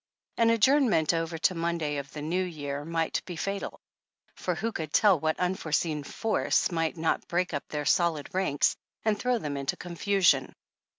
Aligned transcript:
An 0.37 0.47
adjourn^ 0.49 0.89
ment 0.89 1.13
over 1.13 1.37
to 1.37 1.53
Monday 1.53 1.97
of 1.97 2.11
the 2.11 2.23
New 2.23 2.41
Year 2.43 2.83
might 2.83 3.21
be 3.23 3.35
fatal, 3.35 3.79
for 4.33 4.55
who 4.55 4.71
could 4.71 4.91
tell 4.91 5.19
what 5.19 5.39
unforseen 5.39 6.01
force 6.03 6.71
might 6.71 6.97
not 6.97 7.27
break 7.27 7.53
up 7.53 7.67
their 7.67 7.85
solid 7.85 8.33
ranks 8.33 8.75
and 9.05 9.15
throw 9.15 9.37
them 9.37 9.57
inta 9.57 9.77
confusion. 9.77 10.53